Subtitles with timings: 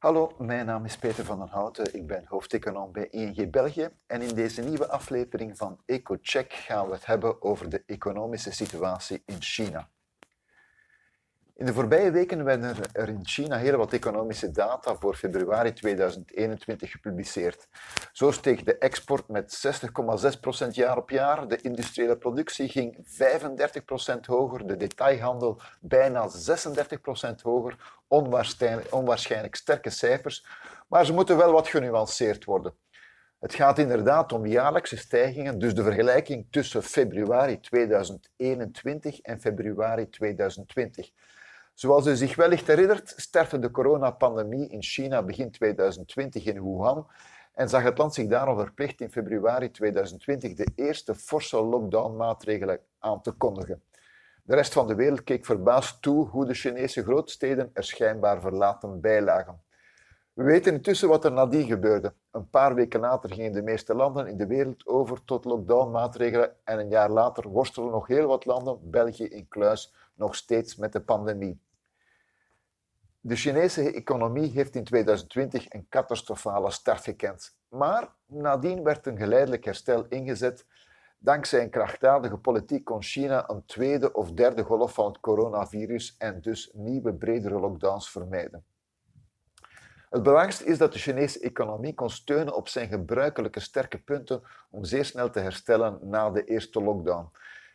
[0.00, 1.94] Hallo, mijn naam is Peter van den Houten.
[1.94, 3.88] Ik ben hoofdeconoom bij ING België.
[4.06, 9.22] En in deze nieuwe aflevering van EcoCheck gaan we het hebben over de economische situatie
[9.26, 9.88] in China.
[11.60, 16.90] In de voorbije weken werden er in China heel wat economische data voor februari 2021
[16.90, 17.68] gepubliceerd.
[18.12, 19.62] Zo steeg de export met
[20.64, 22.96] 60,6% jaar op jaar, de industriële productie ging
[24.16, 26.32] 35% hoger, de detailhandel bijna 36%
[27.42, 27.76] hoger.
[28.08, 30.46] Onwaarschijnlijk, onwaarschijnlijk sterke cijfers,
[30.88, 32.74] maar ze moeten wel wat genuanceerd worden.
[33.38, 41.10] Het gaat inderdaad om jaarlijkse stijgingen, dus de vergelijking tussen februari 2021 en februari 2020.
[41.80, 47.06] Zoals u zich wellicht herinnert, startte de coronapandemie in China begin 2020 in Wuhan
[47.54, 53.20] en zag het land zich daarom verplicht in februari 2020 de eerste forse lockdown-maatregelen aan
[53.22, 53.82] te kondigen.
[54.42, 59.00] De rest van de wereld keek verbaasd toe hoe de Chinese grootsteden er schijnbaar verlaten
[59.00, 59.60] bijlagen.
[60.32, 62.12] We weten intussen wat er nadien gebeurde.
[62.30, 66.78] Een paar weken later gingen de meeste landen in de wereld over tot lockdown-maatregelen en
[66.78, 71.00] een jaar later worstelen nog heel wat landen, België in kluis, nog steeds met de
[71.00, 71.60] pandemie.
[73.22, 77.56] De Chinese economie heeft in 2020 een catastrofale start gekend.
[77.68, 80.66] Maar nadien werd een geleidelijk herstel ingezet.
[81.18, 86.40] Dankzij een krachtdadige politiek kon China een tweede of derde golf van het coronavirus en
[86.40, 88.64] dus nieuwe bredere lockdowns vermijden.
[90.10, 94.84] Het belangrijkste is dat de Chinese economie kon steunen op zijn gebruikelijke sterke punten om
[94.84, 97.30] zeer snel te herstellen na de eerste lockdown.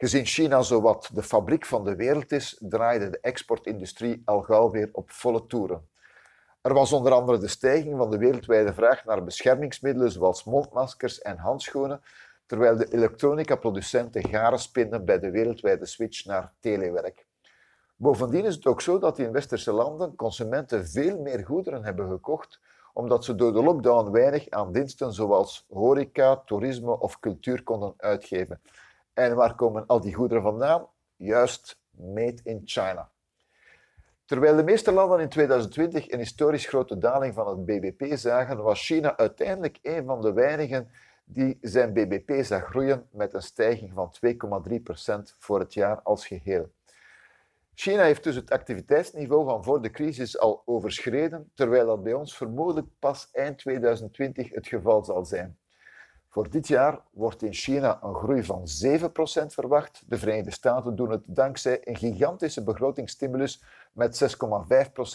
[0.00, 4.88] Gezien China zowat de fabriek van de wereld is, draaide de exportindustrie al gauw weer
[4.92, 5.88] op volle toeren.
[6.60, 11.36] Er was onder andere de stijging van de wereldwijde vraag naar beschermingsmiddelen zoals mondmaskers en
[11.36, 12.02] handschoenen,
[12.46, 17.26] terwijl de elektronica-producenten garen spinnen bij de wereldwijde switch naar telewerk.
[17.96, 22.60] Bovendien is het ook zo dat in westerse landen consumenten veel meer goederen hebben gekocht,
[22.92, 28.60] omdat ze door de lockdown weinig aan diensten zoals horeca, toerisme of cultuur konden uitgeven.
[29.18, 30.86] En waar komen al die goederen vandaan?
[31.16, 33.10] Juist made in China.
[34.24, 38.86] Terwijl de meeste landen in 2020 een historisch grote daling van het BBP zagen, was
[38.86, 40.90] China uiteindelijk een van de weinigen
[41.24, 44.14] die zijn BBP zag groeien met een stijging van
[45.28, 46.70] 2,3% voor het jaar als geheel.
[47.74, 52.36] China heeft dus het activiteitsniveau van voor de crisis al overschreden, terwijl dat bij ons
[52.36, 55.58] vermoedelijk pas eind 2020 het geval zal zijn.
[56.28, 60.02] Voor dit jaar wordt in China een groei van 7% verwacht.
[60.06, 63.62] De Verenigde Staten doen het dankzij een gigantische begrotingsstimulus
[63.92, 64.36] met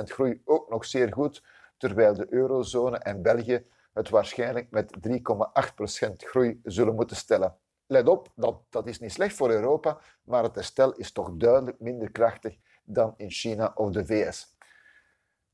[0.00, 1.44] 6,5% groei ook nog zeer goed,
[1.76, 7.56] terwijl de eurozone en België het waarschijnlijk met 3,8% groei zullen moeten stellen.
[7.86, 11.80] Let op, dat, dat is niet slecht voor Europa, maar het herstel is toch duidelijk
[11.80, 14.56] minder krachtig dan in China of de VS.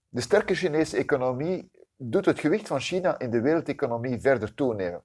[0.09, 5.05] De sterke Chinese economie doet het gewicht van China in de wereldeconomie verder toenemen.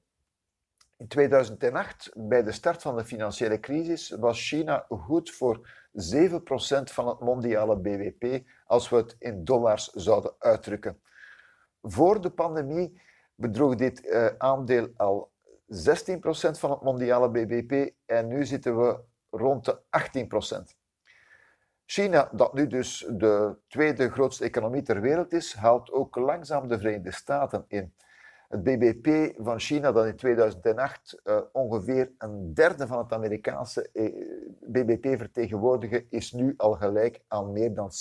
[1.00, 6.42] In 2008, bij de start van de financiële crisis, was China goed voor 7%
[6.84, 11.02] van het mondiale BBP als we het in dollars zouden uitdrukken.
[11.82, 13.02] Voor de pandemie
[13.36, 15.56] bedroeg dit uh, aandeel al 16%
[16.52, 19.00] van het mondiale BBP en nu zitten we
[19.30, 19.80] rond de
[20.74, 20.78] 18%.
[21.86, 26.80] China, dat nu dus de tweede grootste economie ter wereld is, haalt ook langzaam de
[26.80, 27.94] Verenigde Staten in.
[28.50, 33.90] Het BBP van China, dat in 2008 uh, eh, ongeveer een derde van het Amerikaanse
[33.94, 34.14] eh,
[34.60, 37.94] BBP vertegenwoordigde, is nu al gelijk aan meer dan 70%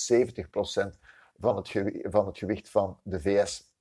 [1.38, 1.72] van het,
[2.02, 3.76] van het gewicht van de VS.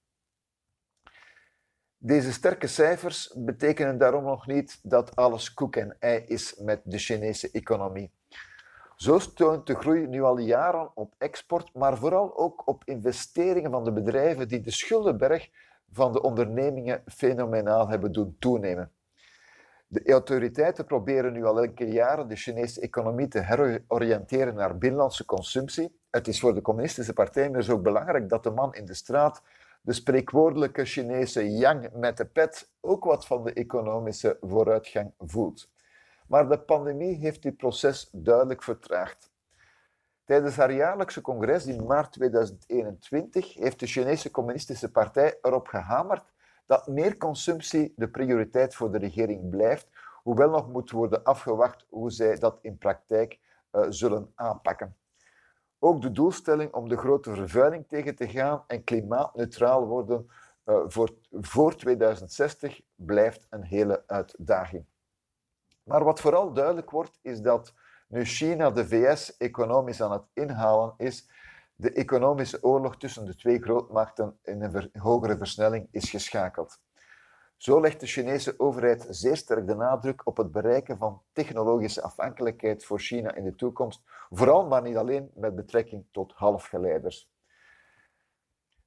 [1.97, 6.97] Deze sterke cijfers betekenen daarom nog niet dat alles koek en ei is met de
[6.97, 8.11] Chinese economie.
[8.95, 13.83] Zo steunt de groei nu al jaren op export, maar vooral ook op investeringen van
[13.83, 15.49] de bedrijven die de schuldenberg
[15.91, 18.91] van de ondernemingen fenomenaal hebben doen toenemen.
[19.87, 25.99] De autoriteiten proberen nu al enkele jaren de Chinese economie te heroriënteren naar binnenlandse consumptie.
[26.09, 29.41] Het is voor de Communistische Partij dus ook belangrijk dat de man in de straat,
[29.81, 35.69] de spreekwoordelijke Chinese yang met de pet, ook wat van de economische vooruitgang voelt.
[36.27, 39.31] Maar de pandemie heeft dit proces duidelijk vertraagd.
[40.27, 46.33] Tijdens haar jaarlijkse congres in maart 2021 heeft de Chinese Communistische Partij erop gehamerd
[46.65, 49.89] dat meer consumptie de prioriteit voor de regering blijft,
[50.23, 53.39] hoewel nog moet worden afgewacht hoe zij dat in praktijk
[53.71, 54.95] uh, zullen aanpakken.
[55.79, 60.29] Ook de doelstelling om de grote vervuiling tegen te gaan en klimaatneutraal worden
[60.65, 64.85] uh, voor, voor 2060 blijft een hele uitdaging.
[65.83, 67.73] Maar wat vooral duidelijk wordt, is dat
[68.07, 71.29] nu China de VS economisch aan het inhalen is,
[71.79, 76.79] De economische oorlog tussen de twee grootmachten in een hogere versnelling is geschakeld.
[77.57, 82.85] Zo legt de Chinese overheid zeer sterk de nadruk op het bereiken van technologische afhankelijkheid
[82.85, 87.31] voor China in de toekomst, vooral maar niet alleen met betrekking tot halfgeleiders.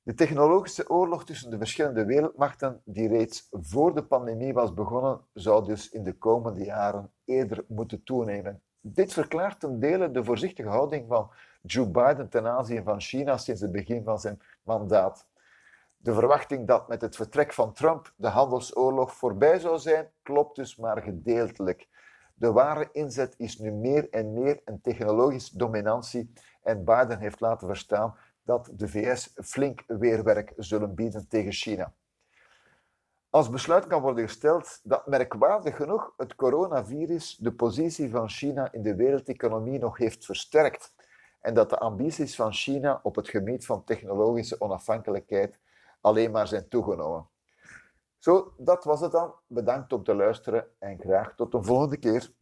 [0.03, 5.65] De technologische oorlog tussen de verschillende wereldmachten, die reeds voor de pandemie was begonnen, zou
[5.65, 8.63] dus in de komende jaren eerder moeten toenemen.
[8.81, 11.31] Dit verklaart ten dele de voorzichtige houding van
[11.63, 15.27] Joe Biden ten aanzien van China sinds het begin van zijn mandaat.
[15.97, 20.77] De verwachting dat met het vertrek van Trump de handelsoorlog voorbij zou zijn, klopt dus
[20.77, 21.89] maar gedeeltelijk.
[22.35, 27.67] De ware inzet is nu meer en meer een technologische dominantie en Biden heeft laten
[27.67, 31.93] verstaan dat de VS flink weerwerk zullen bieden tegen China.
[33.31, 38.83] Als besluit kan worden gesteld dat merkwaardig genoeg het coronavirus de positie van China in
[38.83, 40.95] de wereldeconomie nog heeft versterkt
[41.41, 45.59] en dat de ambities van China op het gebied van technologische onafhankelijkheid
[46.01, 47.29] alleen maar zijn toegenomen.
[48.19, 49.35] Zo, dat was het dan.
[49.47, 52.33] Bedankt om te luisteren en graag tot de volgende keer.